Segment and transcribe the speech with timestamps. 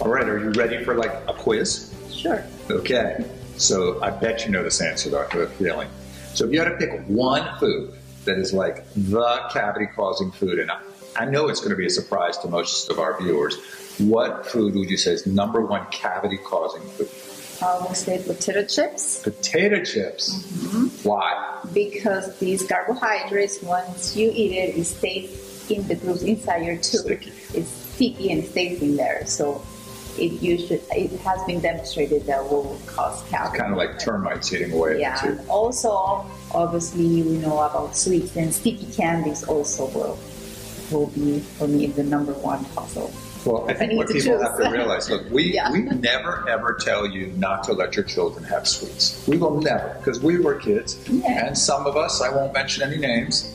[0.00, 1.94] All right, are you ready for like a quiz?
[2.12, 2.44] Sure.
[2.70, 3.24] Okay,
[3.56, 5.88] so I bet you know this answer, though, I have a feeling.
[6.34, 7.94] So if you had to pick one food
[8.24, 10.80] that is like the cavity causing food, and I,
[11.16, 13.56] I know it's going to be a surprise to most of our viewers,
[13.98, 17.08] what food would you say is number one cavity causing food?
[17.62, 20.42] Uh, I will say potato chips Potato chips.
[20.42, 21.08] Mm-hmm.
[21.08, 21.54] Why?
[21.72, 27.00] because these carbohydrates, once you eat it, it stays in the grooves inside your tooth.
[27.00, 27.32] Sticky.
[27.54, 29.24] It's sticky and stays in there.
[29.24, 29.64] So
[30.18, 33.58] it usually it has been demonstrated that will cause cavity.
[33.58, 35.14] Kind of like termites eating away Yeah.
[35.16, 35.48] at the and tooth.
[35.50, 39.44] Also, obviously, we know about sweets and sticky candies.
[39.44, 40.18] Also, will
[40.90, 43.10] will be for me the number one puzzle.
[43.46, 44.42] Well, I I think need what people choose.
[44.42, 45.70] have to realize, look, we, Yeah.
[45.70, 49.22] we never ever tell you not to let your children have sweets.
[49.28, 51.46] We will never, because we were kids, Yeah.
[51.46, 53.50] and some of us, I won't mention any names,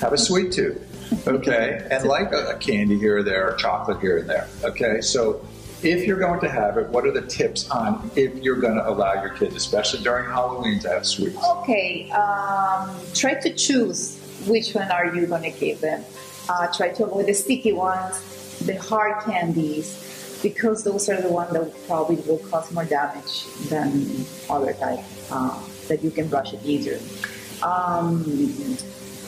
[0.00, 0.80] have a sweet tooth,
[1.26, 1.84] okay?
[1.90, 5.00] and like a, a candy here or there, or chocolate here and there, okay?
[5.00, 5.44] So
[5.84, 8.88] if you're going to have it, what are the tips on if you're going to
[8.88, 11.36] allow your kids, especially during Halloween, to have sweets?
[11.56, 16.04] Okay, um, try to choose which one are you going to give them.
[16.48, 21.52] Uh, try to avoid the sticky ones, the hard candies, because those are the ones
[21.52, 26.64] that probably will cause more damage than other type uh, that you can brush it
[26.64, 27.00] easier.
[27.62, 28.24] Um,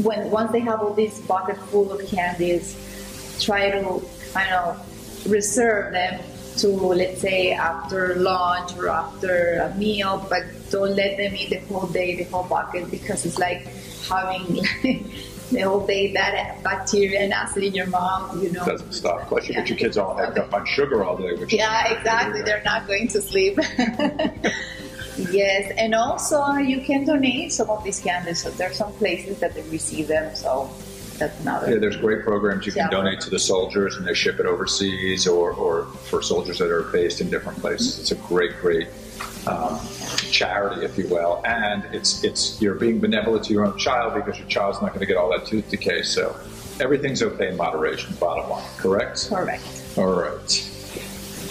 [0.02, 2.76] when once they have all this bucket full of candies,
[3.40, 6.20] try to kind of reserve them
[6.58, 11.58] to let's say after lunch or after a meal, but don't let them eat the
[11.72, 13.66] whole day, the whole bucket, because it's like
[14.08, 14.62] having
[15.50, 18.64] the whole day that bacteria and acid in your mouth, you know.
[18.64, 19.28] Doesn't stop.
[19.28, 19.60] Plus, you Yeah.
[19.60, 22.42] get your kids all hecked up on sugar all day, which is Yeah, exactly.
[22.42, 23.58] They're not going to sleep.
[25.30, 28.42] yes, and also you can donate some of these candies.
[28.42, 30.70] So there's some places that they receive them, so
[31.18, 31.70] that's another.
[31.72, 32.90] Yeah, there's great programs you can Yeah.
[32.90, 36.82] donate to the soldiers and they ship it overseas or, or for soldiers that are
[36.84, 37.98] based in different places.
[37.98, 38.88] It's a great, great
[39.46, 39.78] um,
[40.30, 41.42] charity, if you will.
[41.46, 45.00] And it's, it's you're being benevolent to your own child because your child's not going
[45.00, 46.02] to get all that tooth decay.
[46.02, 46.34] So
[46.80, 49.28] everything's okay in moderation, bottom line, correct?
[49.28, 49.62] Correct.
[49.96, 50.70] All right.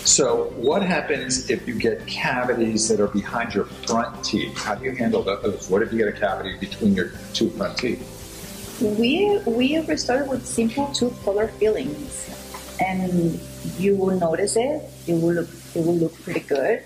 [0.06, 4.58] So what happens if you get cavities that are behind your front teeth?
[4.58, 5.70] How do you handle those?
[5.70, 8.20] What if you get a cavity between your two front teeth?
[8.82, 12.30] We we restarted with simple tooth color fillings,
[12.82, 13.40] and
[13.78, 14.84] you will notice it.
[15.08, 16.82] It will look it will look pretty good.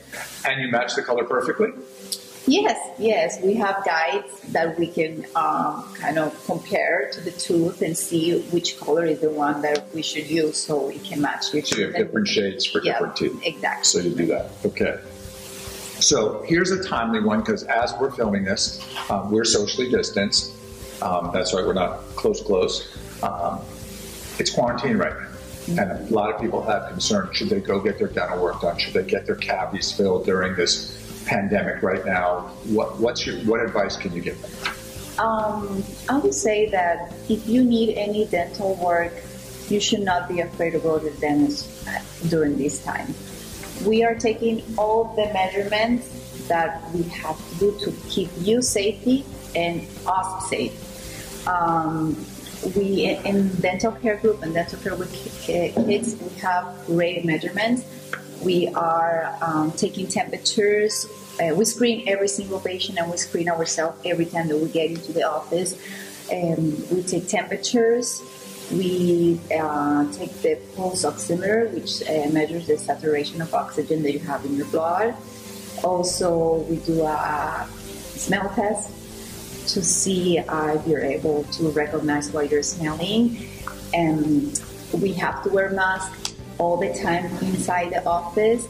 [0.45, 1.69] And you match the color perfectly?
[2.49, 7.81] Yes, yes, we have guides that we can um, kind of compare to the tooth
[7.81, 11.53] and see which color is the one that we should use so we can match
[11.53, 13.41] your So you have different shades for Yeah, different teeth.
[13.45, 13.83] exactly.
[13.83, 14.51] So you do that.
[14.65, 14.97] Okay.
[15.99, 20.53] So here's a timely one because as we're filming this, um, we're socially distanced.
[21.01, 22.97] Um, that's right, we're not close, close.
[23.23, 23.61] Um,
[24.39, 25.27] it's quarantine right now.
[25.81, 27.29] And a lot of people have concern.
[27.33, 28.77] Should they go get their dental work done?
[28.77, 32.51] Should they get their cavities filled during this pandemic right now?
[32.65, 34.51] What, what's your, what advice can you give them?
[35.19, 39.13] Um, I would say that if you need any dental work,
[39.67, 41.69] you should not be afraid to go to the dentist
[42.29, 43.13] during this time.
[43.85, 49.25] We are taking all the measurements that we have to do to keep you safety
[49.55, 50.86] and us safe.
[51.47, 52.17] Um,
[52.75, 57.85] we in dental care group and dental care with kids, we have great measurements.
[58.43, 61.07] We are um, taking temperatures.
[61.39, 64.91] Uh, we screen every single patient and we screen ourselves every time that we get
[64.91, 65.75] into the office.
[66.31, 68.21] Um, we take temperatures.
[68.71, 74.19] We uh, take the pulse oximeter, which uh, measures the saturation of oxygen that you
[74.19, 75.15] have in your blood.
[75.83, 77.67] Also, we do a
[78.15, 78.91] smell test
[79.67, 83.47] to see if you're able to recognize what you're smelling.
[83.93, 84.59] And
[84.93, 88.67] we have to wear masks all the time inside the office.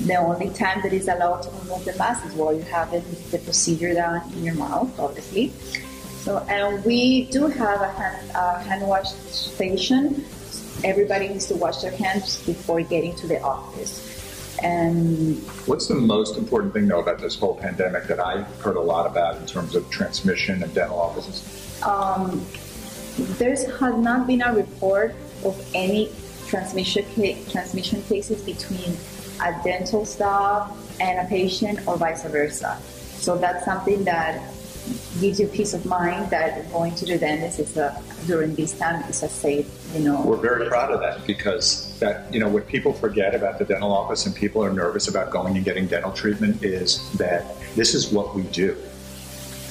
[0.00, 2.90] The only time that is allowed to remove the mask is while you have
[3.30, 5.52] the procedure done in your mouth, obviously.
[6.22, 10.24] So, and we do have a hand, a hand wash station.
[10.82, 14.21] Everybody needs to wash their hands before getting to the office.
[14.62, 18.80] And What's the most important thing, though, about this whole pandemic that I've heard a
[18.80, 21.42] lot about in terms of transmission of dental offices?
[21.82, 22.44] Um,
[23.38, 25.14] there has not been a report
[25.44, 26.10] of any
[26.46, 28.96] transmission ca- transmission cases between
[29.42, 30.70] a dental staff
[31.00, 32.78] and a patient or vice versa.
[33.16, 34.51] So that's something that
[35.20, 39.02] gives you peace of mind that going to the dentist is a, during this time
[39.08, 40.22] is a safe, you know.
[40.22, 43.92] We're very proud of that because that, you know, what people forget about the dental
[43.92, 48.12] office and people are nervous about going and getting dental treatment is that this is
[48.12, 48.76] what we do.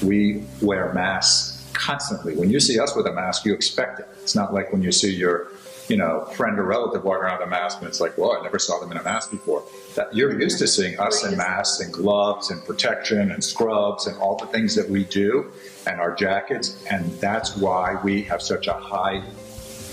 [0.04, 2.36] We wear masks constantly.
[2.36, 4.08] When you see us with a mask, you expect it.
[4.22, 5.48] It's not like when you see your,
[5.92, 8.42] you know, friend or relative walking around with a mask, and it's like, well, I
[8.42, 9.62] never saw them in a mask before.
[9.96, 14.18] That you're used to seeing us in masks and gloves and protection and scrubs and
[14.18, 15.52] all the things that we do
[15.86, 19.22] and our jackets, and that's why we have such a high,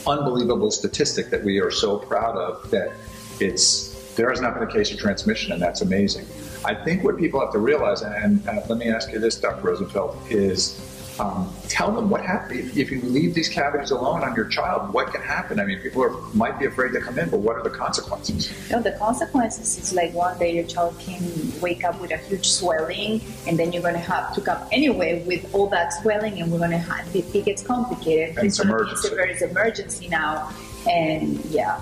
[0.07, 2.93] unbelievable statistic that we are so proud of that
[3.41, 6.27] it's there has not been a case of transmission, and that's amazing.
[6.65, 9.67] I think what people have to realize, and uh, let me ask you this, Dr.
[9.67, 14.47] Rosenfeld, is um, tell them what happens if, you leave these cavities alone on your
[14.47, 14.93] child.
[14.93, 15.59] What can happen?
[15.59, 18.51] I mean, people are, might be afraid to come in, but what are the consequences?
[18.71, 21.23] No, the consequences is like one day your child can
[21.61, 25.25] wake up with a huge swelling, and then you're going to have to come anyway
[25.25, 28.37] with all that swelling, and we're going to have it, it gets complicated.
[28.37, 29.09] And it's be emergency.
[29.09, 30.53] it's emergency now,
[30.89, 31.81] and yeah,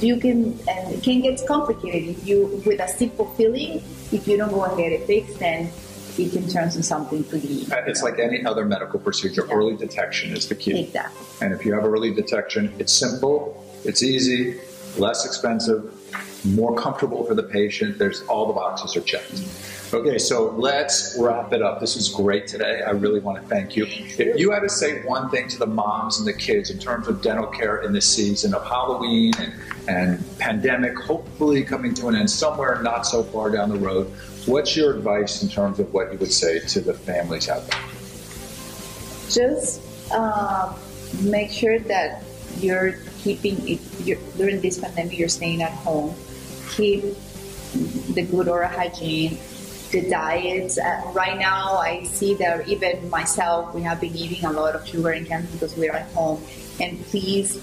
[0.00, 3.82] you can and it can get complicated if you with a simple feeling.
[4.10, 5.70] If you don't go and get it fixed, then
[6.18, 7.66] it can turn to something pretty.
[7.70, 9.44] Uh, It's like any other medical procedure.
[9.48, 9.54] Yeah.
[9.54, 10.80] Early detection is the key.
[10.84, 11.26] Exactly.
[11.40, 14.58] And if you have early detection, it's simple, it's easy,
[14.98, 15.94] less expensive,
[16.44, 17.98] more comfortable for the patient.
[17.98, 19.42] There's all the boxes are checked.
[19.94, 21.78] Okay, so let's wrap it up.
[21.78, 22.82] This is great today.
[22.82, 23.84] I really want to thank you.
[23.86, 27.08] If you had to say one thing to the moms and the kids in terms
[27.08, 29.52] of dental care in this season of Halloween and,
[29.88, 34.10] and pandemic, hopefully coming to an end somewhere not so far down the road,
[34.46, 37.80] what's your advice in terms of what you would say to the families out there?
[39.32, 39.80] just
[40.12, 40.72] uh,
[41.22, 42.22] make sure that
[42.60, 43.80] you're keeping it
[44.36, 46.14] during this pandemic you're staying at home.
[46.70, 47.04] Keep
[48.14, 49.38] the good oral hygiene
[49.92, 50.78] the diets.
[50.78, 54.86] Uh, right now i see that even myself we have been eating a lot of
[54.88, 56.42] sugar and candy because we're at home.
[56.80, 57.56] And please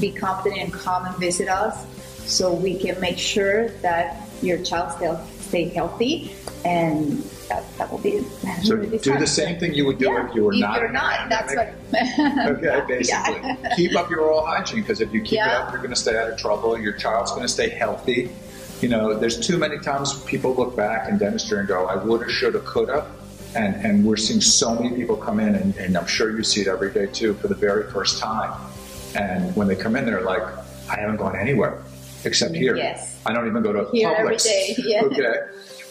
[0.00, 1.86] be confident and come and visit us
[2.26, 4.92] so we can make sure that your child
[5.40, 8.24] stay healthy and that, that will be.
[8.62, 10.80] So Really do the same thing you would do Yeah, if you were if not.
[10.80, 11.68] you're not, that's what.
[11.94, 13.36] Okay, basically.
[13.40, 13.74] Yeah.
[13.76, 16.18] Keep up your oral hygiene because if you keep it up, you're going to stay
[16.18, 16.76] out of trouble.
[16.76, 18.30] Your child's going to stay healthy.
[18.80, 22.28] You know, there's too many times people look back in dentistry and go, I woulda,
[22.28, 23.08] shoulda, coulda.
[23.54, 26.62] And, and we're seeing so many people come in, and, and I'm sure you see
[26.62, 28.52] it every day too, for the very first time.
[29.14, 30.42] And when they come in, they're like,
[30.90, 31.82] I haven't gone anywhere
[32.24, 32.76] except here.
[32.76, 33.16] Yes.
[33.26, 34.44] I don't even go to Here every Publix.
[34.44, 35.02] day, yeah.
[35.04, 35.34] Okay.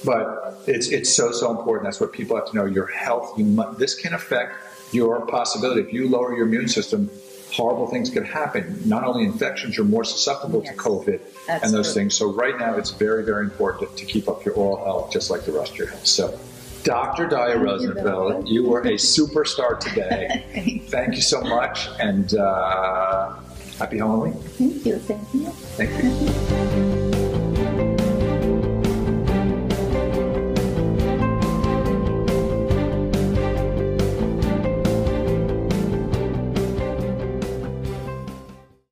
[0.05, 1.85] But it's it's so so important.
[1.85, 2.65] That's what people have to know.
[2.65, 3.37] Your health.
[3.37, 4.53] You mu- this can affect
[4.93, 5.81] your possibility.
[5.81, 7.09] If you lower your immune system,
[7.51, 8.79] horrible things can happen.
[8.85, 10.75] Not only infections, you're more susceptible Yes.
[10.75, 12.01] to COVID That's and those true.
[12.03, 12.13] things.
[12.15, 15.45] So right now, it's very very important to keep up your oral health, just like
[15.45, 16.05] the rest of your health.
[16.05, 16.39] So.
[16.83, 17.27] Dr.
[17.27, 20.81] Daya Rosenfeld, you were a superstar today.
[20.87, 23.33] Thank you so much, and uh,
[23.77, 24.33] happy Halloween.
[24.33, 24.97] Thank you.
[24.99, 25.49] Thank you.
[25.77, 27.06] Thank you.